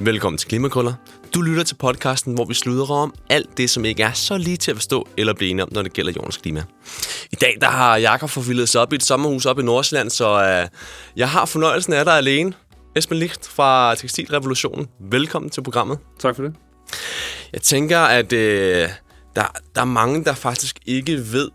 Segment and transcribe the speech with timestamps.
[0.00, 0.94] Velkommen til Klimakrøller.
[1.34, 4.56] Du lytter til podcasten, hvor vi sluder om alt det, som ikke er så lige
[4.56, 6.64] til at forstå eller blive enige om, når det gælder jordens klima.
[7.32, 10.60] I dag der har Jakob forvildet sig op i et sommerhus op i Nordsjælland, så
[10.62, 10.68] uh,
[11.16, 12.52] jeg har fornøjelsen af dig alene.
[12.96, 14.88] Esben Licht fra Tekstilrevolutionen.
[15.00, 15.98] Velkommen til programmet.
[16.18, 16.54] Tak for det.
[17.52, 18.38] Jeg tænker, at uh,
[19.36, 21.50] der, der er mange, der faktisk ikke ved,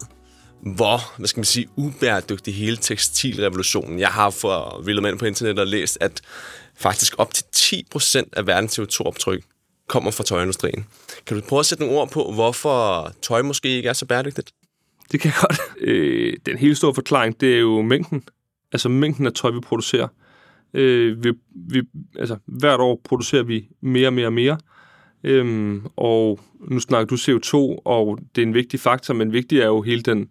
[0.76, 4.00] hvor, hvad skal man sige, ubæredygtig hele tekstilrevolutionen.
[4.00, 6.22] Jeg har for vildt på internettet og læst, at
[6.76, 9.44] faktisk op til 10% af verdens CO2-optryk
[9.88, 10.86] kommer fra tøjindustrien.
[11.26, 14.52] Kan du prøve at sætte nogle ord på, hvorfor tøj måske ikke er så bæredygtigt?
[15.12, 15.60] Det kan jeg godt.
[15.88, 18.24] Øh, den helt store forklaring, det er jo mængden.
[18.72, 20.08] Altså mængden af tøj, vi producerer.
[20.74, 21.82] Øh, vi, vi,
[22.20, 24.58] altså, hvert år producerer vi mere og mere og mere.
[25.24, 29.66] Øhm, og nu snakker du CO2, og det er en vigtig faktor, men vigtig er
[29.66, 30.30] jo hele den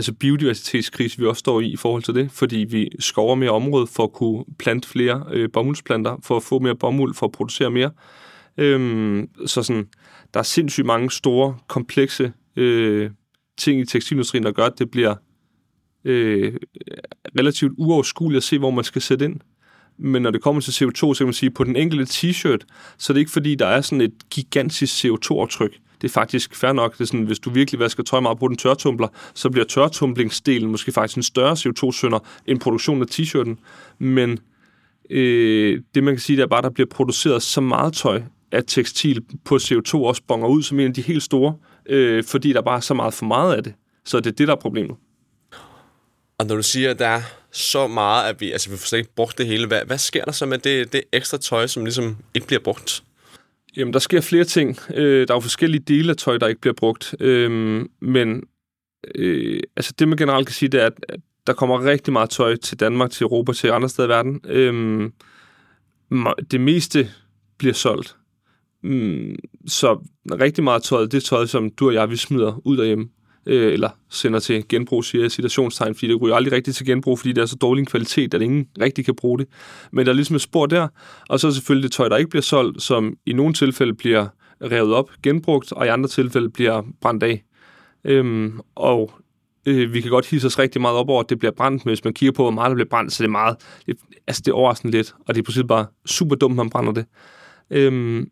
[0.00, 3.86] altså biodiversitetskrise, vi også står i i forhold til det, fordi vi skover mere område
[3.86, 7.70] for at kunne plante flere øh, bomuldsplanter, for at få mere bomuld, for at producere
[7.70, 7.90] mere.
[8.56, 9.86] Øhm, så sådan,
[10.34, 13.10] der er sindssygt mange store, komplekse øh,
[13.58, 15.14] ting i tekstilindustrien, der gør, at det bliver
[16.04, 16.54] øh,
[17.38, 19.40] relativt uoverskueligt at se, hvor man skal sætte ind.
[19.98, 22.64] Men når det kommer til CO2, så kan man sige, at på den enkelte t-shirt,
[22.98, 26.72] så er det ikke fordi, der er sådan et gigantisk CO2-aftryk det er faktisk fair
[26.72, 26.92] nok.
[26.92, 30.70] Det er sådan, hvis du virkelig vasker tøj meget på den tørtumbler, så bliver tørtumblingsdelen
[30.70, 33.56] måske faktisk en større CO2-sønder end produktionen af t-shirten.
[33.98, 34.38] Men
[35.10, 38.22] øh, det man kan sige, det er bare, at der bliver produceret så meget tøj,
[38.52, 41.54] at tekstil på CO2 også bonger ud som en af de helt store,
[41.86, 43.74] øh, fordi der bare er så meget for meget af det.
[44.04, 44.96] Så det er det, der er problemet.
[46.38, 48.98] Og når du siger, at der er så meget, at vi, altså, vi får slet
[48.98, 51.84] ikke brugt det hele, hvad, hvad sker der så med det, det ekstra tøj, som
[51.84, 53.02] ligesom ikke bliver brugt?
[53.76, 54.78] Jamen, der sker flere ting.
[54.94, 57.14] Øh, der er jo forskellige dele af tøj, der ikke bliver brugt.
[57.20, 58.42] Øh, men
[59.14, 62.30] øh, altså det, man generelt kan sige, det er, at, at der kommer rigtig meget
[62.30, 64.40] tøj til Danmark, til Europa, til andre steder i verden.
[64.44, 65.10] Øh,
[66.50, 67.10] det meste
[67.58, 68.16] bliver solgt.
[68.82, 69.36] Mm,
[69.66, 73.08] så rigtig meget tøj, det er tøj, som du og jeg, vi smider ud derhjemme
[73.46, 77.18] øh, eller sender til genbrug, siger jeg citationstegn, fordi det ryger aldrig rigtigt til genbrug,
[77.18, 79.46] fordi det er så dårlig en kvalitet, at ingen rigtig kan bruge det.
[79.92, 80.88] Men der er ligesom et spor der,
[81.28, 84.26] og så er selvfølgelig det tøj, der ikke bliver solgt, som i nogle tilfælde bliver
[84.62, 87.44] revet op, genbrugt, og i andre tilfælde bliver brændt af.
[88.04, 89.12] Øhm, og
[89.66, 91.90] øh, vi kan godt hisse os rigtig meget op over, at det bliver brændt, men
[91.90, 93.96] hvis man kigger på, hvor meget der bliver brændt, så det er meget, det,
[94.26, 97.04] altså det er overraskende lidt, og det er præcis bare super dumt, man brænder det.
[97.70, 98.30] Øhm,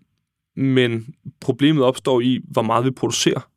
[0.56, 3.48] men problemet opstår i, hvor meget vi producerer.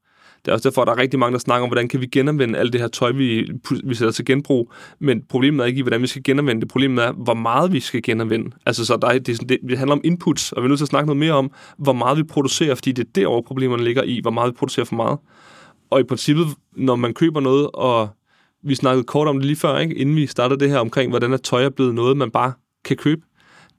[0.46, 2.06] Det er også derfor, at der er rigtig mange, der snakker om, hvordan kan vi
[2.06, 3.52] genanvende alt det her tøj, vi,
[3.84, 4.74] vi sætter til genbrug.
[5.00, 6.70] Men problemet er ikke i, hvordan vi skal genanvende det.
[6.70, 8.52] Problemet er, hvor meget vi skal genanvende.
[8.66, 10.86] Altså, så der er, det, det, det handler om inputs, og vi er nødt til
[10.86, 14.04] at snakke noget mere om, hvor meget vi producerer, fordi det er derovre, problemerne ligger
[14.04, 15.20] i, hvor meget vi producerer for meget.
[15.90, 16.48] Og i princippet,
[16.78, 18.10] når man køber noget, og
[18.64, 19.96] vi snakkede kort om det lige før, ikke?
[19.96, 22.54] inden vi startede det her omkring, hvordan at tøj er blevet noget, man bare
[22.86, 23.22] kan købe.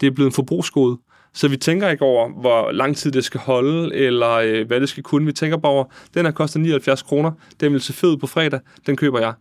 [0.01, 0.99] Det er blevet en forbrugsgode.
[1.35, 4.89] Så vi tænker ikke over, hvor lang tid det skal holde, eller øh, hvad det
[4.89, 5.27] skal kunne.
[5.27, 5.85] Vi tænker bare over,
[6.15, 9.33] den her koster 79 kroner, den vil se fed på fredag, den køber jeg.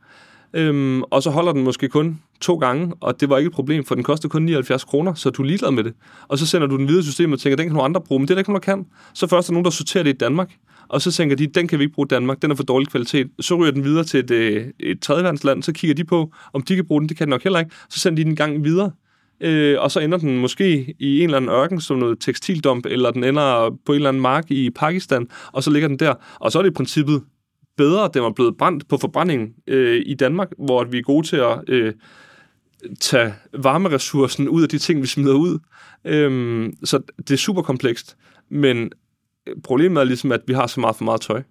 [0.54, 3.86] Øhm, og så holder den måske kun to gange, og det var ikke et problem,
[3.86, 5.94] for den koster kun 79 kroner, så du er ligeglad med det.
[6.28, 8.20] Og så sender du den videre i systemet og tænker, den kan nogle andre bruge,
[8.20, 8.86] men det er der ikke nogen, der kan.
[9.14, 10.52] Så først er der nogen, der sorterer det i Danmark,
[10.88, 12.88] og så tænker de, den kan vi ikke bruge i Danmark, den er for dårlig
[12.88, 13.28] kvalitet.
[13.40, 16.76] Så ryger den videre til et, øh, et tredjeværensland, så kigger de på, om de
[16.76, 17.72] kan bruge den, det kan de nok heller ikke.
[17.90, 18.92] Så sender de den gang videre
[19.42, 23.12] øh, og så ender den måske i en eller anden ørken som noget tekstildump, eller
[23.12, 26.14] den ender på en eller anden mark i Pakistan, og så ligger den der.
[26.40, 27.24] Og så er det i princippet
[27.78, 31.28] bedre, at den var blevet brændt på forbrændingen øh, i Danmark, hvor vi er gode
[31.28, 31.94] til at øh,
[33.00, 35.60] tage varmeressourcen ud af de ting, vi smider ud.
[36.06, 38.18] Øh, så det er super komplekst,
[38.50, 38.92] men
[39.64, 41.44] problemet er ligesom, at vi har så meget for meget tøj.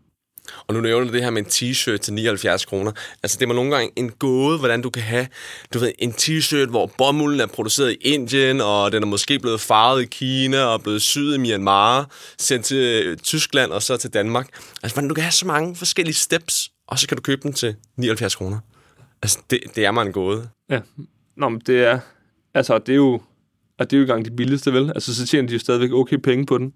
[0.67, 2.93] Og nu nævner du det her med en t-shirt til 79 kroner.
[3.23, 5.27] Altså, det var nogle gange en gåde, hvordan du kan have
[5.75, 9.61] du ved, en t-shirt, hvor bomulden er produceret i Indien, og den er måske blevet
[9.61, 14.15] farvet i Kina, og blevet syet i Myanmar, sendt til øh, Tyskland og så til
[14.15, 14.49] Danmark.
[14.83, 17.53] Altså, hvordan du kan have så mange forskellige steps, og så kan du købe den
[17.53, 18.59] til 79 kroner.
[19.22, 20.48] Altså, det, det er mig en gåde.
[20.71, 20.81] Ja,
[21.36, 22.01] Nå, men det er,
[22.54, 23.21] altså, det er jo,
[23.78, 24.89] og det er jo gang de billigste, vel?
[24.95, 26.72] Altså, så tjener de jo stadigvæk okay penge på den.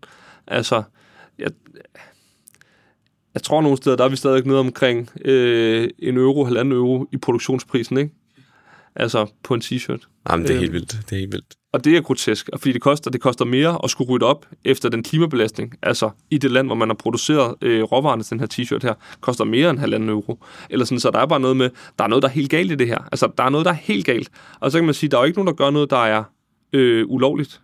[0.47, 0.83] Altså,
[1.39, 1.51] jeg,
[3.35, 7.07] jeg tror nogle steder, der er vi stadig nede omkring øh, en euro, halvanden euro
[7.13, 8.11] i produktionsprisen, ikke?
[8.97, 10.09] Altså på en t-shirt.
[10.31, 10.91] Jamen, det er helt vildt.
[10.91, 11.55] Det er helt vildt.
[11.73, 14.89] Og det er grotesk, fordi det koster, det koster mere at skulle rydde op efter
[14.89, 15.75] den klimabelastning.
[15.83, 18.95] Altså i det land, hvor man har produceret øh, råvarerne til den her t-shirt her,
[19.21, 20.45] koster mere end halvanden euro.
[20.71, 22.73] Eller sådan, så der er bare noget med, der er noget, der er helt galt
[22.73, 22.99] i det her.
[23.13, 24.31] Altså der er noget, der er helt galt.
[24.61, 26.25] Og så kan man sige, der er jo ikke nogen, der gør noget, der er
[26.73, 27.61] øh, ulovligt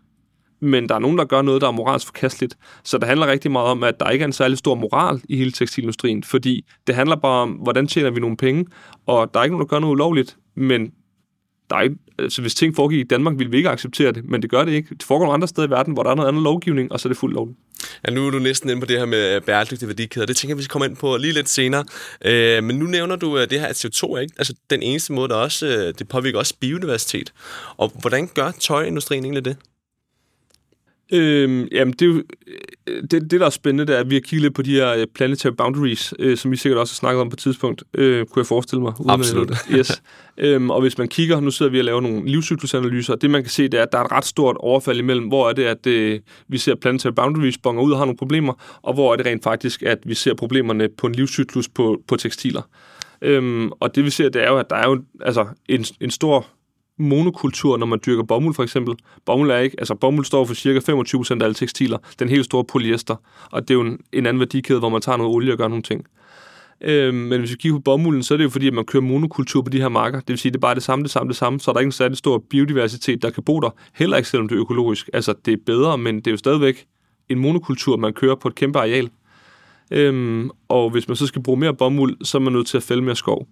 [0.61, 2.57] men der er nogen, der gør noget, der er moralsk forkasteligt.
[2.85, 5.37] Så det handler rigtig meget om, at der ikke er en særlig stor moral i
[5.37, 8.67] hele tekstilindustrien, fordi det handler bare om, hvordan tjener vi nogle penge,
[9.07, 10.93] og der er ikke nogen, der gør noget ulovligt, men
[11.71, 14.43] der er ikke, altså, hvis ting foregik i Danmark, ville vi ikke acceptere det, men
[14.43, 14.95] det gør det ikke.
[14.95, 17.09] Det foregår nogle andre steder i verden, hvor der er noget andet lovgivning, og så
[17.09, 17.59] er det fuldt lovligt.
[18.07, 20.27] Ja, nu er du næsten inde på det her med øh, bæredygtige værdikæder.
[20.27, 21.85] Det tænker jeg, vi skal komme ind på lige lidt senere.
[22.25, 25.13] Øh, men nu nævner du øh, det her, at CO2 er ikke altså, den eneste
[25.13, 27.33] måde, der også, øh, det påvirker også biodiversitet.
[27.77, 29.57] Og hvordan gør tøjindustrien egentlig det?
[31.13, 32.23] Øhm, jamen, det, er jo,
[32.87, 34.75] øh, det, det, der er spændende, det er, at vi har kigget lidt på de
[34.75, 37.83] her øh, planetary boundaries, øh, som vi sikkert også har snakket om på et tidspunkt,
[37.95, 38.93] øh, kunne jeg forestille mig.
[39.01, 39.51] Uden Absolut.
[39.51, 40.03] At, yes.
[40.39, 43.43] øhm, og hvis man kigger, nu sidder vi og laver nogle livscyklusanalyser, og det man
[43.43, 45.65] kan se, det er, at der er et ret stort overfald imellem, hvor er det,
[45.65, 49.17] at øh, vi ser planetary boundaries bonger ud og har nogle problemer, og hvor er
[49.17, 52.63] det rent faktisk, at vi ser problemerne på en livscyklus på, på tekstiler.
[53.23, 56.11] Øhm, og det vi ser, det er jo, at der er jo altså, en, en
[56.11, 56.47] stor
[57.01, 58.95] monokultur, når man dyrker bomuld for eksempel.
[59.27, 61.99] Bomuld er ikke, altså bomuld står for cirka 25% af alle tekstiler.
[62.19, 63.17] Den helt store polyester.
[63.51, 65.69] Og det er jo en, en anden værdikæde, hvor man tager noget olie og gør
[65.69, 66.05] nogle ting.
[66.81, 69.03] Øh, men hvis vi kigger på bomulden, så er det jo fordi, at man kører
[69.03, 70.21] monokultur på de her marker.
[70.21, 71.61] Det vil sige, at det er bare det samme, det samme, det samme.
[71.61, 73.71] Så er der ikke en særlig stor biodiversitet, der kan bo der.
[73.95, 75.11] Heller ikke selvom det er økologisk.
[75.13, 76.87] Altså, det er bedre, men det er jo stadigvæk
[77.29, 79.11] en monokultur, man kører på et kæmpe areal.
[79.91, 82.83] Øhm, og hvis man så skal bruge mere bomuld, så er man nødt til at
[82.83, 83.47] fælde mere skov.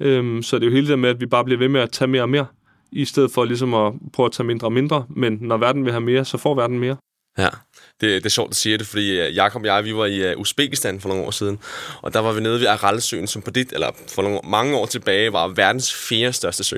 [0.00, 1.90] Øhm, så det er jo hele det med, at vi bare bliver ved med at
[1.90, 2.46] tage mere og mere
[2.92, 5.06] i stedet for ligesom at prøve at tage mindre og mindre.
[5.08, 6.96] Men når verden vil have mere, så får verden mere.
[7.38, 7.48] Ja,
[8.00, 10.30] det, det er sjovt at sige det, fordi øh, Jakob og jeg, vi var i
[10.30, 11.58] øh, Uzbekistan for nogle år siden,
[12.02, 14.86] og der var vi nede ved Aralsøen, som på dit, eller for nogle, mange år
[14.86, 16.76] tilbage var verdens fjerde største sø.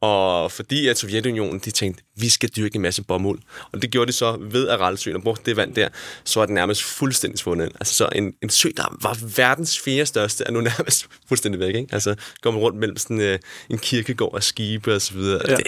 [0.00, 3.38] Og fordi at Sovjetunionen, de tænkte, vi skal dyrke en masse bomuld.
[3.72, 5.88] Og det gjorde de så ved Aralsøen og brugte det vand der,
[6.24, 7.72] så er den nærmest fuldstændig svundet.
[7.74, 11.74] Altså så en, en sø, der var verdens fjerde største, er nu nærmest fuldstændig væk.
[11.74, 11.94] Ikke?
[11.94, 13.38] Altså går man rundt mellem sådan uh,
[13.70, 15.40] en kirkegård og skibe og så videre.
[15.48, 15.56] Ja.
[15.56, 15.64] Det,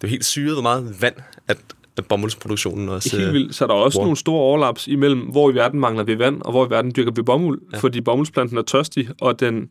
[0.00, 1.14] det er helt syret, hvor meget vand,
[1.48, 1.58] at
[2.08, 3.16] bomuldsproduktionen også.
[3.16, 3.54] Helt vildt.
[3.54, 4.04] Så er der også wow.
[4.04, 7.12] nogle store overlaps imellem, hvor i verden mangler vi vand, og hvor i verden dyrker
[7.12, 7.78] vi bomuld, ja.
[7.78, 9.68] fordi bomuldsplanten er tørstig, og den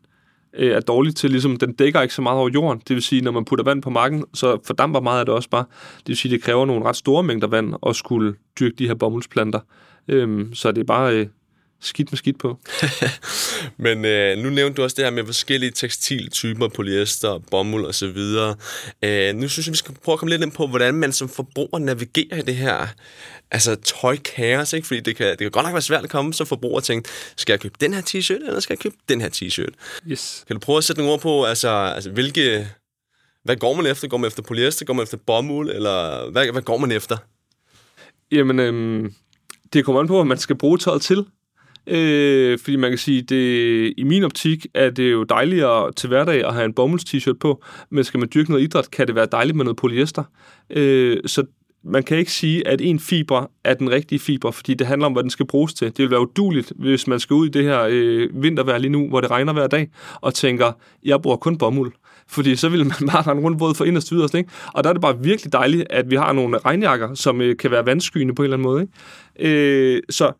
[0.56, 2.82] øh, er dårlig til, ligesom den dækker ikke så meget over jorden.
[2.88, 5.50] Det vil sige, når man putter vand på marken, så fordamper meget af det også
[5.50, 5.64] bare.
[5.98, 8.94] Det vil sige, det kræver nogle ret store mængder vand at skulle dyrke de her
[8.94, 9.60] bomuldsplanter.
[10.08, 11.26] Øh, så det er bare øh,
[11.86, 12.58] skidt med skidt på.
[13.84, 18.18] Men øh, nu nævnte du også det her med forskellige tekstiltyper, polyester, bomuld osv.
[19.02, 21.28] Øh, nu synes jeg, vi skal prøve at komme lidt ind på, hvordan man som
[21.28, 22.86] forbruger navigerer i det her
[23.50, 24.86] altså, tøjkaos, ikke?
[24.86, 27.08] Fordi det kan, det kan godt nok være svært at komme som forbruger og tænke,
[27.36, 29.74] skal jeg købe den her t-shirt, eller skal jeg købe den her t-shirt?
[30.06, 30.44] Yes.
[30.46, 32.68] Kan du prøve at sætte nogle ord på, altså, altså hvilke...
[33.44, 34.08] Hvad går man efter?
[34.08, 34.84] Går man efter polyester?
[34.84, 35.70] Går man efter bomuld?
[35.70, 37.16] Eller hvad, hvad går man efter?
[38.32, 39.14] Jamen, øhm,
[39.72, 41.26] det kommer an på, hvad man skal bruge tøjet til.
[41.86, 46.46] Øh, fordi man kan sige, det i min optik er det jo dejligere til hverdag
[46.46, 49.26] at have en bomulds t-shirt på, men skal man dyrke noget idræt, kan det være
[49.32, 50.24] dejligt med noget polyester.
[50.70, 51.44] Øh, så
[51.84, 55.12] man kan ikke sige, at en fiber er den rigtige fiber, fordi det handler om,
[55.12, 55.86] hvad den skal bruges til.
[55.86, 59.08] Det vil være uduligt, hvis man skal ud i det her øh, vintervejr lige nu,
[59.08, 59.88] hvor det regner hver dag,
[60.20, 60.72] og tænker,
[61.04, 61.92] jeg bruger kun bomuld.
[62.28, 64.50] Fordi så vil man bare rende rundt både for inderst og yderst, ikke?
[64.74, 67.70] Og der er det bare virkelig dejligt, at vi har nogle regnjakker, som øh, kan
[67.70, 68.82] være vandskyende på en eller anden måde.
[69.38, 69.94] Ikke?
[69.96, 70.32] Øh, så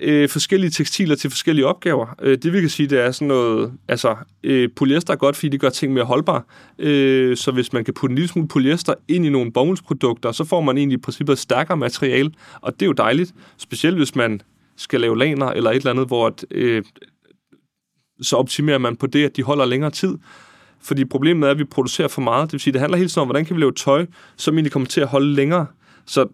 [0.00, 2.14] øh, forskellige tekstiler til forskellige opgaver.
[2.22, 5.48] Øh, det vi kan sige, det er sådan noget, altså øh, polyester er godt, fordi
[5.48, 6.42] det gør ting mere holdbare.
[6.78, 10.44] Øh, så hvis man kan putte en lille smule polyester ind i nogle bomuldsprodukter, så
[10.44, 14.14] får man egentlig i princippet et stærkere materiale, og det er jo dejligt, specielt hvis
[14.14, 14.40] man
[14.76, 16.82] skal lave laner eller et eller andet, hvor at, øh,
[18.20, 20.14] så optimerer man på det, at de holder længere tid.
[20.80, 22.46] Fordi problemet er, at vi producerer for meget.
[22.46, 24.06] Det vil sige, det handler helt tiden om, hvordan kan vi lave tøj,
[24.36, 25.66] som egentlig kommer til at holde længere.
[26.06, 26.26] Så,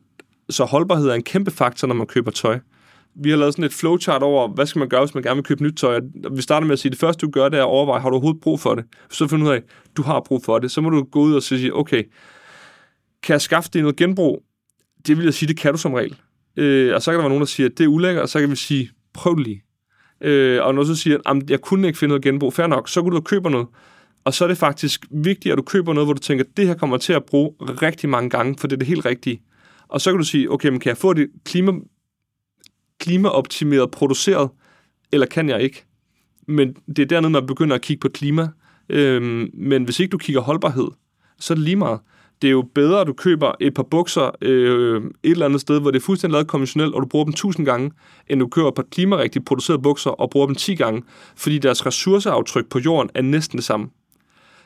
[0.51, 2.59] så holdbarhed er en kæmpe faktor, når man køber tøj
[3.15, 5.45] vi har lavet sådan et flowchart over, hvad skal man gøre, hvis man gerne vil
[5.45, 6.01] købe nyt tøj.
[6.33, 8.09] Vi starter med at sige, at det første, du gør, det er at overveje, har
[8.11, 8.85] du overhovedet brug for det?
[9.11, 9.65] Så finder du ud af, at
[9.97, 10.71] du har brug for det.
[10.71, 12.03] Så må du gå ud og sige, okay,
[13.23, 14.43] kan jeg skaffe det noget genbrug?
[15.07, 16.17] Det vil jeg sige, det kan du som regel.
[16.57, 18.41] Øh, og så kan der være nogen, der siger, at det er ulækkert, og så
[18.41, 19.63] kan vi sige, prøv det lige.
[20.21, 22.89] Øh, og når du så siger, at jeg kunne ikke finde noget genbrug, fair nok,
[22.89, 23.67] så kunne du købe noget.
[24.25, 26.67] Og så er det faktisk vigtigt, at du køber noget, hvor du tænker, at det
[26.67, 29.43] her kommer til at bruge rigtig mange gange, for det er det helt rigtige.
[29.89, 31.73] Og så kan du sige, okay, men kan jeg få det klima,
[33.03, 34.51] klimaoptimeret produceret,
[35.13, 35.85] eller kan jeg ikke?
[36.47, 38.49] Men det er dernede, man begynder at kigge på klima.
[38.89, 40.89] Øhm, men hvis ikke du kigger holdbarhed,
[41.39, 42.01] så er det lige meget.
[42.43, 45.81] Det er jo bedre, at du køber et par bukser øh, et eller andet sted,
[45.81, 47.91] hvor det er fuldstændig lavet konventionelt, og du bruger dem tusind gange,
[48.29, 51.03] end du køber et par klimarigtigt producerede bukser og bruger dem 10 gange,
[51.37, 53.89] fordi deres ressourceaftryk på jorden er næsten det samme.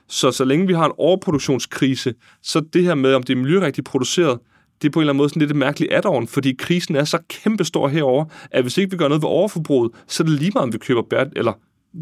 [0.09, 3.87] Så så længe vi har en overproduktionskrise, så det her med, om det er miljørigtigt
[3.87, 4.39] produceret,
[4.83, 7.05] det er på en eller anden måde sådan lidt et mærkeligt add-on, fordi krisen er
[7.05, 10.51] så kæmpestor herover, at hvis ikke vi gør noget ved overforbruget, så er det lige
[10.55, 11.53] meget, om vi køber, bær, eller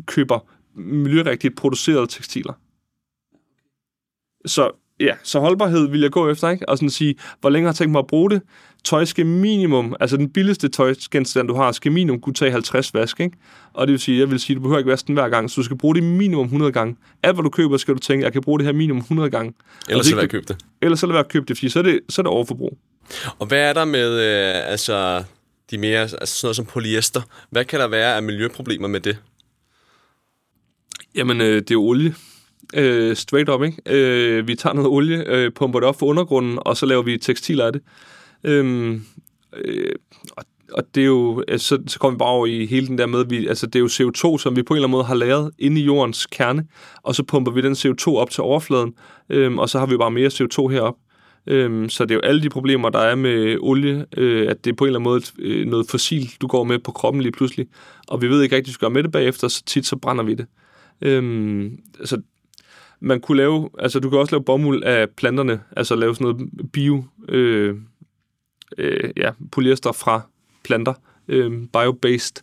[0.07, 2.53] køber miljørigtigt producerede tekstiler.
[4.47, 4.71] Så
[5.01, 6.69] ja, så holdbarhed vil jeg gå efter, ikke?
[6.69, 8.43] Og sådan sige, hvor længe har jeg tænkt mig at bruge det?
[8.85, 13.21] Tøj skal minimum, altså den billigste tøjgenstand, du har, skal minimum kunne tage 50 vask,
[13.21, 13.37] ikke?
[13.73, 15.55] Og det vil sige, jeg vil sige, du behøver ikke vaske den hver gang, så
[15.57, 16.97] du skal bruge det minimum 100 gange.
[17.23, 19.55] Alt, hvad du køber, skal du tænke, jeg kan bruge det her minimum 100 gange.
[19.89, 20.57] Ellers så lad købe det.
[20.83, 22.79] Ellers så lad være købe det, fordi så er det, så er det overforbrug.
[23.39, 25.25] Og hvad er der med, øh, altså,
[25.71, 27.21] de mere, altså sådan noget som polyester?
[27.51, 29.19] Hvad kan der være af miljøproblemer med det?
[31.15, 32.15] Jamen, øh, det er olie.
[32.75, 33.83] Øh, straight up, ikke?
[33.87, 37.19] Øh, vi tager noget olie, øh, pumper det op for undergrunden, og så laver vi
[37.19, 37.83] tekstiler af det.
[38.45, 39.03] Øhm,
[39.57, 39.95] øh,
[40.37, 42.99] og, og det er jo, altså, så, så kommer vi bare over i hele den
[42.99, 45.05] der med, vi, altså det er jo CO2, som vi på en eller anden måde
[45.05, 46.67] har lagret inde i jordens kerne,
[47.03, 48.95] og så pumper vi den CO2 op til overfladen,
[49.31, 50.95] øh, og så har vi bare mere CO2 herop.
[51.47, 54.71] Øhm, så det er jo alle de problemer, der er med olie, øh, at det
[54.71, 57.33] er på en eller anden måde øh, noget fossil, du går med på kroppen lige
[57.33, 57.67] pludselig.
[58.09, 59.97] Og vi ved ikke rigtig, hvad vi skal gøre med det bagefter, så tit så
[59.97, 60.47] brænder vi det.
[61.03, 62.23] Øhm, altså,
[63.05, 66.51] man kunne lave, altså du kan også lave bomuld af planterne, altså lave sådan noget
[66.73, 67.77] bio, øh,
[68.79, 70.21] øh, ja, polyester fra
[70.65, 70.95] planter,
[71.29, 72.43] øh, bio-based.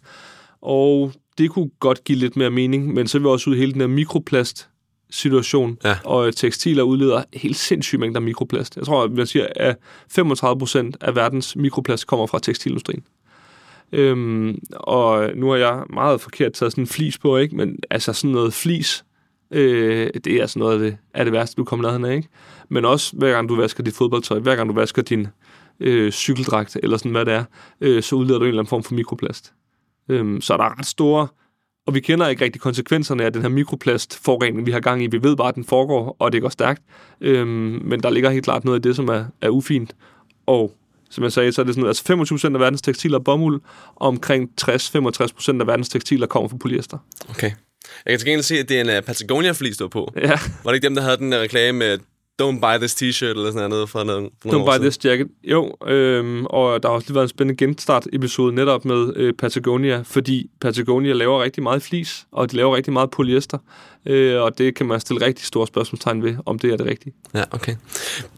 [0.61, 3.71] Og det kunne godt give lidt mere mening, men så vil vi også ud hele
[3.73, 4.69] den her mikroplast
[5.09, 5.97] situation, ja.
[6.05, 8.75] og tekstiler udleder helt sindssyge mængder mikroplast.
[8.77, 9.77] Jeg tror, at man siger, at
[10.09, 13.03] 35 procent af verdens mikroplast kommer fra tekstilindustrien.
[13.91, 17.55] Øhm, og nu har jeg meget forkert taget sådan en flis på, ikke?
[17.55, 19.03] men altså sådan noget flis,
[19.51, 22.27] øh, det er altså noget af det, er det værste, du kommer ned af, ikke?
[22.69, 25.27] Men også hver gang du vasker dit fodboldtøj, hver gang du vasker din
[25.79, 27.43] øh, cykeldragt, eller sådan hvad det er,
[27.81, 29.53] øh, så udleder du en eller anden form for mikroplast.
[30.09, 31.27] Øh, så der er ret store
[31.87, 35.07] og vi kender ikke rigtig konsekvenserne af den her mikroplastforurening, vi har gang i.
[35.07, 36.81] Vi ved bare, at den foregår, og det går stærkt.
[37.21, 39.95] Øhm, men der ligger helt klart noget af det, som er, er ufint.
[40.45, 40.73] Og
[41.09, 43.61] som jeg sagde, så er det sådan, altså 25% af verdens tekstiler er bomuld,
[43.95, 46.97] og omkring 60-65% af verdens tekstiler kommer fra polyester.
[47.29, 47.51] Okay.
[48.05, 50.13] Jeg kan til gengæld se, at det er en uh, Patagonia-flis, du på.
[50.17, 50.39] Ja.
[50.63, 51.97] Var det ikke dem, der havde den reklame med
[52.41, 54.29] Don't buy this t-shirt eller sådan noget fra noget.
[54.41, 54.81] For Don't buy siden.
[54.81, 55.27] this jacket.
[55.43, 60.01] Jo, øhm, og der har også lige været en spændende genstart-episode netop med øh, Patagonia,
[60.05, 63.57] fordi Patagonia laver rigtig meget flis, og de laver rigtig meget polyester,
[64.05, 67.13] øh, og det kan man stille rigtig store spørgsmålstegn ved, om det er det rigtige.
[67.33, 67.75] Ja, okay.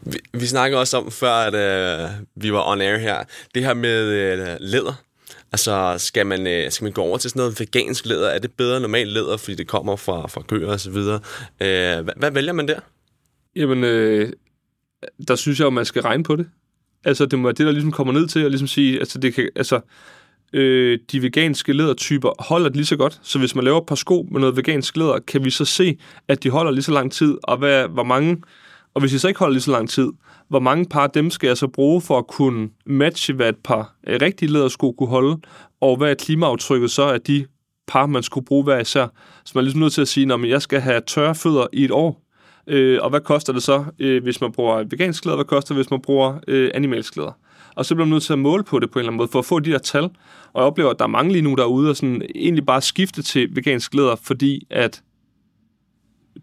[0.02, 3.18] Vi, vi snakkede også om før, at øh, vi var on air her,
[3.54, 4.94] det her med øh, læder.
[5.54, 8.28] Altså, skal man, øh, skal man gå over til sådan noget vegansk læder?
[8.28, 11.20] Er det bedre normalt læder, fordi det kommer fra, fra køer og så videre?
[11.60, 12.80] Øh, hvad, hvad vælger man der?
[13.56, 14.32] Jamen, øh,
[15.28, 16.46] der synes jeg jo, man skal regne på det.
[17.04, 19.48] Altså, det må det, der ligesom kommer ned til at ligesom sige, altså, det kan,
[19.56, 19.80] altså,
[20.52, 23.20] øh, de veganske lædertyper holder det lige så godt.
[23.22, 25.98] Så hvis man laver et par sko med noget vegansk læder, kan vi så se,
[26.28, 28.42] at de holder lige så lang tid, og hvad, hvor mange,
[28.94, 30.08] og hvis jeg så ikke holder lige så lang tid,
[30.48, 33.94] hvor mange par dem skal jeg så bruge for at kunne matche, hvad et par
[34.06, 35.40] øh, rigtige lædersko kunne holde,
[35.80, 37.46] og hvad er klimaaftrykket så af de
[37.86, 39.06] par, man skulle bruge hver især.
[39.44, 41.84] Så man er ligesom nødt til at sige, at jeg skal have tørre fødder i
[41.84, 42.24] et år,
[42.66, 45.36] Øh, og hvad koster det så, øh, hvis man bruger vegansk klæder?
[45.36, 47.38] Hvad koster det, hvis man bruger øh, animalsk klæder?
[47.74, 49.28] Og så bliver man nødt til at måle på det på en eller anden måde,
[49.28, 50.04] for at få de der tal.
[50.04, 50.10] Og
[50.54, 53.56] jeg oplever, at der er mange lige nu derude, og sådan egentlig bare skifte til
[53.56, 55.02] vegansk klæder, fordi at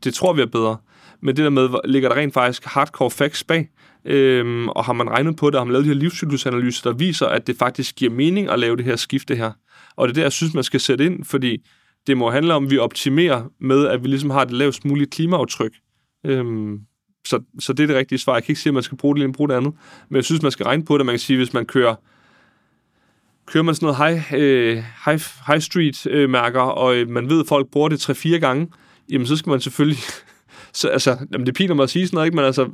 [0.03, 0.77] det tror vi er bedre.
[1.21, 3.69] Men det der med, ligger der rent faktisk hardcore facts bag,
[4.05, 6.97] øhm, og har man regnet på det, og har man lavet de her livscyklusanalyser, der
[6.97, 9.51] viser, at det faktisk giver mening at lave det her skifte her.
[9.95, 11.57] Og det er der, jeg synes, man skal sætte ind, fordi
[12.07, 15.07] det må handle om, at vi optimerer med, at vi ligesom har det lavest mulige
[15.07, 15.71] klimaaftryk.
[16.25, 16.79] Øhm,
[17.27, 18.33] så, så det er det rigtige svar.
[18.33, 19.73] Jeg kan ikke sige, at man skal bruge det ene, bruge det andet.
[20.09, 21.05] Men jeg synes, man skal regne på det.
[21.05, 21.95] Man kan sige, hvis man kører
[23.45, 27.39] kører man sådan noget high, øh, high, high street øh, mærker, og øh, man ved,
[27.39, 28.67] at folk bruger det 3-4 gange,
[29.09, 29.97] jamen så skal man selvfølgelig
[30.73, 32.35] så, altså, jamen, det piner mig at sige sådan noget, ikke?
[32.35, 32.69] Men altså,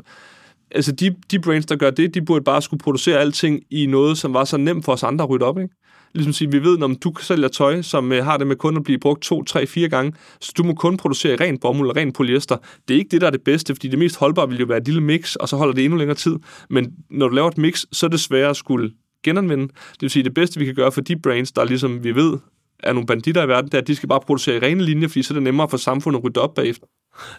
[0.72, 4.18] altså de, de brands, der gør det, de burde bare skulle producere alting i noget,
[4.18, 5.74] som var så nemt for os andre at rydde op, ikke?
[6.14, 8.84] ligesom sige, vi ved, når du sælger tøj, som uh, har det med kun at
[8.84, 12.12] blive brugt to, tre, fire gange, så du må kun producere ren bomuld og ren
[12.12, 12.58] polyester.
[12.88, 14.78] Det er ikke det, der er det bedste, fordi det mest holdbare vil jo være
[14.78, 16.36] et lille mix, og så holder det endnu længere tid.
[16.70, 18.92] Men når du laver et mix, så er det sværere at skulle
[19.24, 19.68] genanvende.
[19.68, 22.38] Det vil sige, det bedste, vi kan gøre for de brands, der ligesom vi ved,
[22.80, 25.08] er nogle banditter i verden, det er, at de skal bare producere i rene linjer,
[25.08, 26.88] fordi så er det nemmere for samfundet at rydde op bagefter.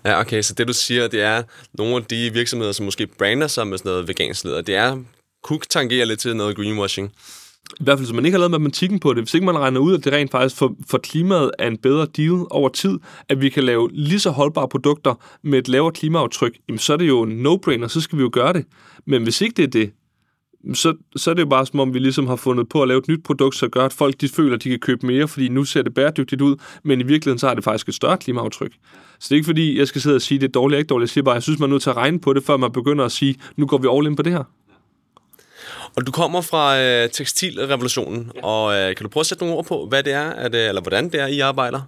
[0.05, 1.43] Ja, okay, så det du siger, det er
[1.75, 4.97] nogle af de virksomheder, som måske brander sig med sådan noget vegansk leder, det er,
[5.43, 7.13] kunne tangere lidt til noget greenwashing
[7.81, 9.81] i hvert fald, hvis man ikke har lavet matematikken på det, hvis ikke man regner
[9.81, 13.41] ud, at det rent faktisk for, for klimaet er en bedre deal over tid, at
[13.41, 17.09] vi kan lave lige så holdbare produkter med et lavere klimaaftryk, jamen så er det
[17.09, 18.65] jo en no-brainer, så skal vi jo gøre det.
[19.07, 19.93] Men hvis ikke det er det,
[20.75, 22.99] så, så er det jo bare som om, vi ligesom har fundet på at lave
[22.99, 25.49] et nyt produkt, så gør, at folk de føler, at de kan købe mere, fordi
[25.49, 28.73] nu ser det bæredygtigt ud, men i virkeligheden så har det faktisk et større klimaaftryk.
[29.21, 30.89] Så det er ikke fordi, jeg skal sidde og sige, det er dårligt eller ikke
[30.89, 31.11] dårligt.
[31.11, 32.73] Jeg siger bare, jeg synes, man er nødt til at regne på det, før man
[32.73, 34.45] begynder at sige, nu går vi all in på det her.
[35.97, 38.45] Og du kommer fra øh, tekstilrevolutionen, ja.
[38.45, 40.83] og øh, kan du prøve at sætte nogle ord på, hvad det er, at, eller
[40.83, 41.81] hvordan det er, I arbejder?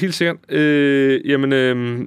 [0.00, 0.36] Helt sikkert.
[0.48, 2.00] Øh, jamen, øh,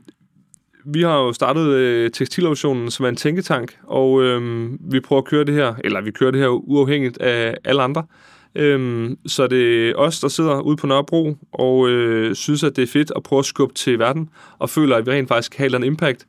[0.86, 5.28] vi har jo startet øh, Tekstilovationen, som er en tænketank, og øh, vi prøver at
[5.28, 8.04] køre det her, eller vi kører det her uafhængigt af alle andre.
[8.56, 12.84] Øhm, så det er os, der sidder ude på Nørrebro og øh, synes, at det
[12.84, 14.30] er fedt at prøve at skubbe til verden,
[14.60, 16.28] og føler, at vi rent faktisk kan have en impact.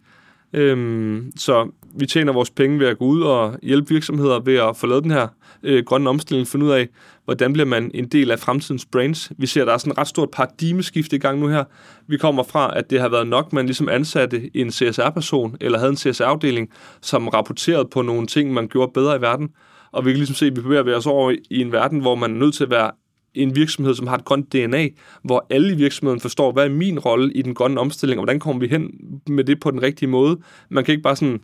[0.53, 4.77] Øhm, så vi tjener vores penge ved at gå ud og hjælpe virksomheder ved at
[4.77, 5.29] få lavet den her
[5.63, 6.89] øh, grønne omstilling, finde ud af,
[7.25, 9.33] hvordan bliver man en del af fremtidens brands.
[9.39, 11.65] Vi ser, at der er sådan et ret stort paradigmeskift i gang nu her.
[12.07, 15.91] Vi kommer fra, at det har været nok, man ligesom ansatte en CSR-person, eller havde
[15.91, 19.51] en CSR-afdeling, som rapporterede på nogle ting, man gjorde bedre i verden.
[19.93, 22.31] Og vi kan ligesom se, at vi bevæger os over i en verden, hvor man
[22.35, 22.91] er nødt til at være
[23.35, 24.89] en virksomhed, som har et grønt DNA,
[25.25, 28.41] hvor alle i virksomheden forstår, hvad er min rolle i den grønne omstilling, og hvordan
[28.41, 28.91] kommer vi hen
[29.27, 30.39] med det på den rigtige måde.
[30.71, 31.41] Man kan ikke bare sådan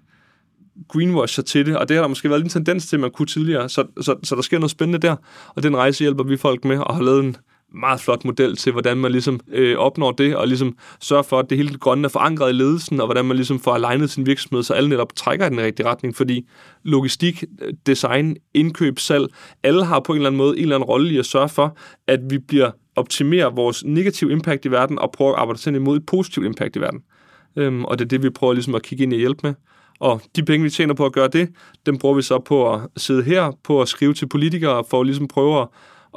[0.88, 3.10] greenwash sig til det, og det har der måske været en tendens til, at man
[3.10, 5.16] kunne tidligere, så, så, så der sker noget spændende der,
[5.48, 7.36] og den rejse hjælper vi folk med, og har lavet en
[7.74, 11.50] meget flot model til, hvordan man ligesom øh, opnår det, og ligesom sørger for, at
[11.50, 14.62] det hele grønne er forankret i ledelsen, og hvordan man ligesom får alignet sin virksomhed,
[14.62, 16.48] så alle netop trækker i den rigtige retning, fordi
[16.82, 19.26] logistik, øh, design, indkøb, salg,
[19.62, 21.76] alle har på en eller anden måde en eller anden rolle i at sørge for,
[22.06, 25.96] at vi bliver optimere vores negative impact i verden, og prøve at arbejde sig imod
[25.96, 27.00] et positivt impact i verden.
[27.56, 29.54] Øhm, og det er det, vi prøver ligesom at kigge ind og hjælpe med.
[30.00, 31.48] Og de penge, vi tjener på at gøre det,
[31.86, 35.06] dem bruger vi så på at sidde her, på at skrive til politikere, for at
[35.06, 35.68] ligesom prøve at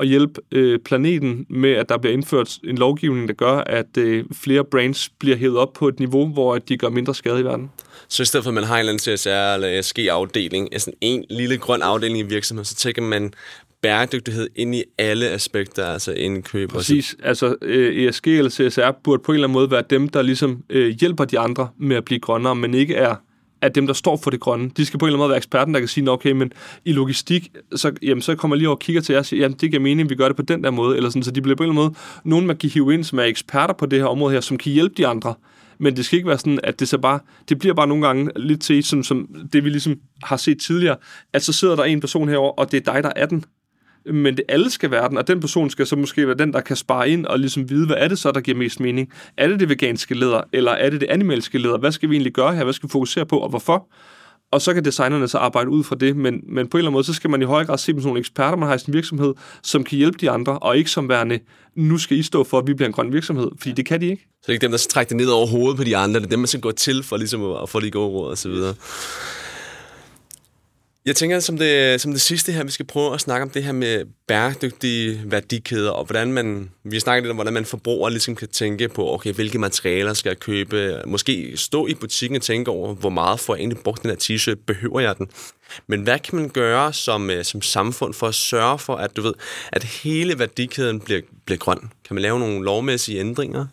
[0.02, 4.26] at hjælpe øh, planeten med, at der bliver indført en lovgivning, der gør, at øh,
[4.34, 7.72] flere brands bliver hævet op på et niveau, hvor de gør mindre skade i verden.
[8.08, 11.26] Så i stedet for, at man har en eller anden CSR eller SG-afdeling, altså en
[11.30, 13.34] lille grøn afdeling i virksomheden, så tænker man
[13.82, 16.70] bæredygtighed ind i alle aspekter, altså indkøb.
[16.70, 17.16] Præcis.
[17.24, 20.64] Altså øh, ESG eller CSR burde på en eller anden måde være dem, der ligesom
[20.70, 23.16] øh, hjælper de andre med at blive grønnere, men ikke er
[23.62, 25.38] at dem, der står for det grønne, de skal på en eller anden måde være
[25.38, 26.54] eksperten, der kan sige, okay, men
[26.86, 29.42] i logistik, så, jamen, så kommer jeg lige over og kigger til jer og siger,
[29.42, 31.42] jamen, det giver mening, vi gør det på den der måde, eller sådan, så de
[31.42, 33.86] bliver på en eller anden måde nogen, man kan hive ind, som er eksperter på
[33.86, 35.34] det her område her, som kan hjælpe de andre.
[35.78, 38.32] Men det skal ikke være sådan, at det så bare, det bliver bare nogle gange
[38.36, 40.96] lidt til, som, som det vi ligesom har set tidligere,
[41.34, 43.46] at så sidder der en person herover og det er dig, der er den
[44.06, 46.62] men det alle skal være den, og den person skal så måske være den, der
[46.62, 49.10] kan spare ind og ligesom vide, hvad er det så, der giver mest mening?
[49.38, 51.78] Er det det veganske leder, eller er det det animalske leder?
[51.78, 52.64] Hvad skal vi egentlig gøre her?
[52.64, 53.88] Hvad skal vi fokusere på, og hvorfor?
[54.52, 56.94] Og så kan designerne så arbejde ud fra det, men, men på en eller anden
[56.94, 58.80] måde, så skal man i høj grad se dem som nogle eksperter, man har i
[58.80, 59.34] sin virksomhed,
[59.64, 61.40] som kan hjælpe de andre, og ikke som værende,
[61.76, 64.08] nu skal I stå for, at vi bliver en grøn virksomhed, fordi det kan de
[64.08, 64.22] ikke.
[64.22, 66.26] Så det er ikke dem, der trækker det ned over hovedet på de andre, det
[66.26, 68.50] er dem, man skal gå til for ligesom at få de gode råd og så
[68.50, 68.74] videre.
[71.06, 73.64] Jeg tænker, som det, som det sidste her, vi skal prøve at snakke om det
[73.64, 78.10] her med bæredygtige værdikæder, og hvordan man, vi har snakket lidt om, hvordan man forbruger
[78.10, 82.42] ligesom kan tænke på, okay, hvilke materialer skal jeg købe, måske stå i butikken og
[82.42, 85.28] tænke over, hvor meget får jeg egentlig brugt den her t-shirt, behøver jeg den?
[85.88, 89.22] Men hvad kan man gøre som, øh, som samfund for at sørge for, at du
[89.22, 89.34] ved,
[89.72, 91.80] at hele værdikæden bliver, bliver grøn?
[92.08, 93.66] Kan man lave nogle lovmæssige ændringer?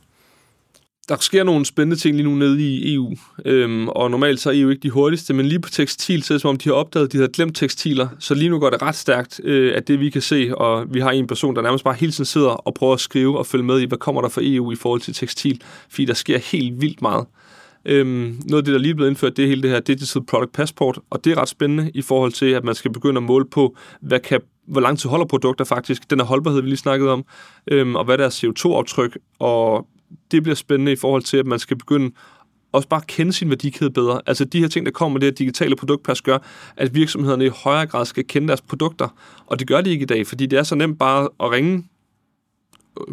[1.09, 4.55] Der sker nogle spændende ting lige nu nede i EU, øhm, og normalt så er
[4.57, 6.75] EU ikke de hurtigste, men lige på tekstil, så er det som om, de har
[6.75, 9.89] opdaget, at de har glemt tekstiler, så lige nu går det ret stærkt, øh, at
[9.89, 12.49] det vi kan se, og vi har en person, der nærmest bare hele tiden sidder
[12.49, 15.01] og prøver at skrive og følge med i, hvad kommer der fra EU i forhold
[15.01, 17.27] til tekstil, fordi der sker helt vildt meget.
[17.85, 20.23] Øhm, noget af det, der lige er blevet indført, det er hele det her Digital
[20.25, 23.23] Product Passport, og det er ret spændende i forhold til, at man skal begynde at
[23.23, 26.77] måle på, hvad kan hvor lang tid holder produkter faktisk, den her holdbarhed, vi lige
[26.77, 27.25] snakkede om,
[27.71, 29.87] øhm, og hvad der er CO2-aftryk, og
[30.31, 32.11] det bliver spændende i forhold til, at man skal begynde
[32.73, 34.21] også bare kende sin værdikæde bedre.
[34.27, 36.39] Altså de her ting, der kommer med det her digitale produktpas, gør,
[36.77, 39.09] at virksomhederne i højere grad skal kende deres produkter.
[39.47, 41.85] Og det gør de ikke i dag, fordi det er så nemt bare at ringe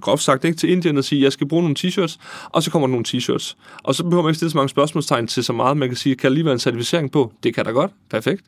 [0.02, 2.18] groft sagt ikke, til Indien og sige, jeg skal bruge nogle t-shirts,
[2.50, 3.56] og så kommer der nogle t-shirts.
[3.84, 6.16] Og så behøver man ikke stille så mange spørgsmålstegn til så meget, man kan sige,
[6.16, 7.34] kan der lige være en certificering på?
[7.44, 7.92] Det kan der godt.
[8.10, 8.46] Perfekt.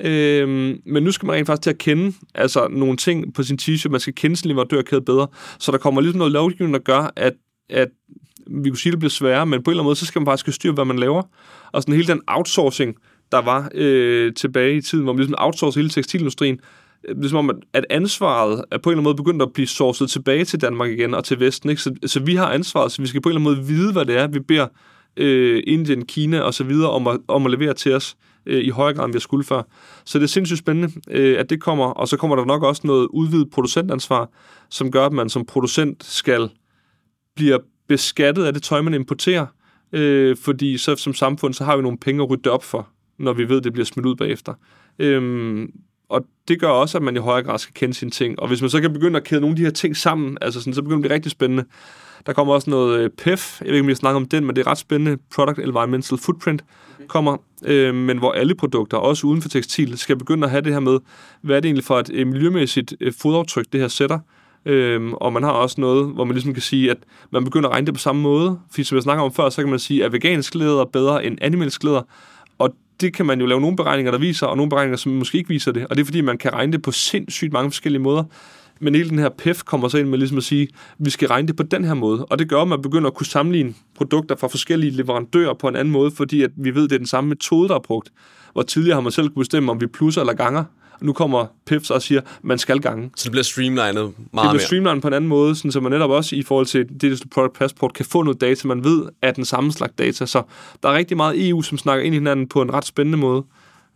[0.00, 3.58] Øhm, men nu skal man rent faktisk til at kende altså, nogle ting på sin
[3.62, 3.88] t-shirt.
[3.88, 5.26] Man skal kende sin leverandørkæde bedre.
[5.58, 7.32] Så der kommer ligesom noget lovgivning, der gør, at
[7.70, 7.88] at
[8.46, 10.20] vi kunne sige, at det bliver sværere, men på en eller anden måde, så skal
[10.20, 11.22] man faktisk styre, hvad man laver.
[11.72, 12.96] Og sådan hele den outsourcing,
[13.32, 16.60] der var øh, tilbage i tiden, hvor man ligesom outsourcede hele tekstilindustrien,
[17.22, 20.10] det som om, at ansvaret er på en eller anden måde begyndt at blive sourcet
[20.10, 21.70] tilbage til Danmark igen og til Vesten.
[21.70, 21.82] Ikke?
[21.82, 24.04] Så, så vi har ansvaret, så vi skal på en eller anden måde vide, hvad
[24.04, 24.66] det er, vi beder
[25.16, 28.68] øh, Indien, Kina og så videre om at, om at levere til os øh, i
[28.68, 29.62] højere grad, end vi har skulle før.
[30.04, 32.82] Så det er sindssygt spændende, øh, at det kommer, og så kommer der nok også
[32.84, 34.30] noget udvidet producentansvar,
[34.70, 36.48] som gør, at man som producent skal
[37.36, 39.46] bliver beskattet af det tøj, man importerer,
[39.92, 43.32] øh, fordi så som samfund, så har vi nogle penge at rydde op for, når
[43.32, 44.54] vi ved, det bliver smidt ud bagefter.
[44.98, 45.72] Øhm,
[46.08, 48.40] og det gør også, at man i højere grad skal kende sine ting.
[48.40, 50.60] Og hvis man så kan begynde at kæde nogle af de her ting sammen, altså
[50.60, 51.64] sådan, så begynder det at blive rigtig spændende.
[52.26, 54.56] Der kommer også noget øh, PEF, jeg ved ikke, om jeg snakker om den, men
[54.56, 55.18] det er ret spændende.
[55.34, 56.64] Product Environmental Footprint
[57.08, 60.72] kommer, øh, men hvor alle produkter, også uden for tekstil, skal begynde at have det
[60.72, 60.98] her med,
[61.42, 64.18] hvad er det egentlig for et øh, miljømæssigt øh, fodaftryk, det her sætter,
[64.66, 66.96] Øhm, og man har også noget, hvor man ligesom kan sige, at
[67.30, 68.58] man begynder at regne det på samme måde.
[68.70, 71.38] Fordi som jeg snakker om før, så kan man sige, at vegansk læder bedre end
[71.40, 72.02] animalsk læder.
[72.58, 75.38] Og det kan man jo lave nogle beregninger, der viser, og nogle beregninger, som måske
[75.38, 75.86] ikke viser det.
[75.86, 78.24] Og det er fordi, man kan regne det på sindssygt mange forskellige måder.
[78.80, 81.28] Men hele den her PEF kommer så ind med ligesom at sige, at vi skal
[81.28, 82.24] regne det på den her måde.
[82.24, 85.76] Og det gør, at man begynder at kunne sammenligne produkter fra forskellige leverandører på en
[85.76, 88.12] anden måde, fordi at vi ved, at det er den samme metode, der er brugt.
[88.52, 90.64] Hvor tidligere har man selv kunne bestemme, om vi plusser eller ganger.
[91.00, 93.10] Og nu kommer PIFs og siger, man skal gange.
[93.16, 94.60] Så det bliver streamlinet meget Det bliver mere.
[94.60, 97.52] streamlined på en anden måde, sådan, så man netop også i forhold til Digital Product
[97.52, 100.26] Passport kan få noget data, man ved er den samme slags data.
[100.26, 100.42] Så
[100.82, 103.44] der er rigtig meget EU, som snakker ind i hinanden på en ret spændende måde.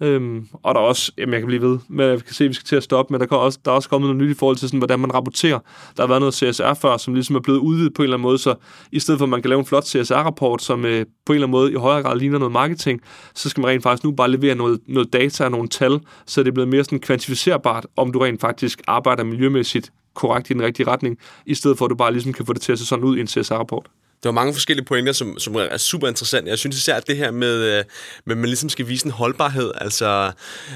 [0.01, 2.49] Øhm, og der er også, jamen jeg kan blive ved, men jeg kan se, at
[2.49, 4.37] vi skal til at stoppe, men der, kan også, der er også kommet noget nyt
[4.37, 5.59] i forhold til, sådan, hvordan man rapporterer.
[5.97, 8.23] Der har været noget CSR før, som ligesom er blevet udvidet på en eller anden
[8.23, 8.55] måde, så
[8.93, 11.47] i stedet for, at man kan lave en flot CSR-rapport, som øh, på en eller
[11.47, 13.01] anden måde i højere grad ligner noget marketing,
[13.35, 16.43] så skal man rent faktisk nu bare levere noget, noget data og nogle tal, så
[16.43, 20.63] det er blevet mere sådan kvantificerbart, om du rent faktisk arbejder miljømæssigt korrekt i den
[20.63, 22.87] rigtige retning, i stedet for, at du bare ligesom kan få det til at se
[22.87, 23.87] sådan ud i en CSR-rapport.
[24.23, 26.51] Der var mange forskellige pointer, som, som er super interessante.
[26.51, 27.85] Jeg synes især, at det her med, øh,
[28.25, 29.73] med, at man ligesom skal vise en holdbarhed.
[29.75, 30.33] Altså,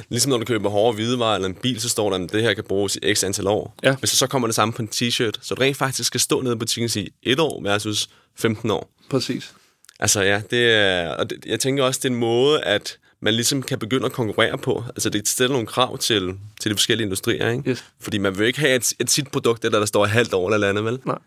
[0.09, 2.55] ligesom når du køber hårde hvidevarer eller en bil, så står der, at det her
[2.55, 3.75] kan bruges i x antal år.
[3.83, 3.95] Ja.
[3.95, 6.55] Hvis så kommer det samme på en t-shirt, så du rent faktisk skal stå nede
[6.55, 8.91] i butikken og sige, et år versus 15 år.
[9.11, 9.53] Præcis.
[10.01, 13.35] Altså ja, det er, og det, jeg tænker også, det er en måde, at man
[13.35, 14.85] ligesom kan begynde at konkurrere på.
[14.89, 17.71] Altså det stiller nogle krav til, til de forskellige industrier, ikke?
[17.71, 17.85] Yes.
[18.01, 20.51] Fordi man vil ikke have et, et sit produkt, der, der står et halvt år
[20.51, 20.99] eller andet, vel?
[21.05, 21.19] Nej.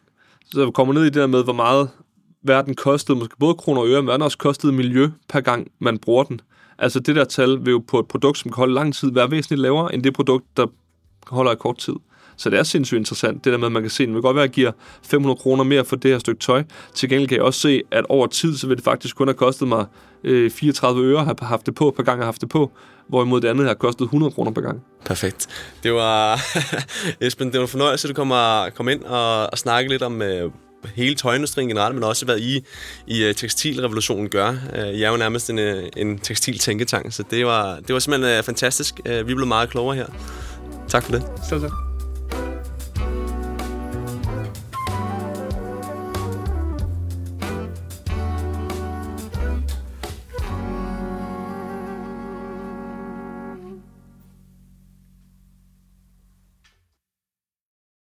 [0.52, 1.90] Så vi kommer ned i det der med, hvor meget
[2.48, 6.24] verden kostede, måske både kroner og øre, men også kostede miljø per gang, man bruger
[6.24, 6.42] den.
[6.78, 9.32] Altså det der tal vil jo på et produkt, som kan holde lang tid, være
[9.32, 10.68] væsentligt lavere end det produkt, der
[11.28, 11.94] holder i kort tid.
[12.38, 14.22] Så det er sindssygt interessant, det der med, at man kan se, at det vil
[14.22, 14.72] godt være, at jeg giver
[15.04, 16.64] 500 kroner mere for det her stykke tøj.
[16.94, 19.36] Til gengæld kan jeg også se, at over tid, så vil det faktisk kun have
[19.36, 19.86] kostet mig
[20.24, 22.72] øh, 34 øre at have haft det på, per gang jeg har haft det på.
[23.08, 24.82] Hvorimod det andet har kostet 100 kroner per gang.
[25.06, 25.48] Perfekt.
[25.84, 26.40] Det var,
[27.26, 30.22] Esben, det var en fornøjelse, at du kommer kom ind og, og snakke lidt om
[30.22, 30.52] øh,
[30.96, 32.66] hele tøjindustrien generelt, men også hvad I
[33.08, 34.50] i øh, tekstilrevolutionen gør.
[34.50, 38.44] Uh, I er jo nærmest en, øh, en tekstiltænketank, så det var, det var simpelthen
[38.44, 38.96] fantastisk.
[39.06, 40.08] Vi blev meget klogere her.
[40.88, 41.24] Tak for det.
[41.50, 41.85] Selv tak.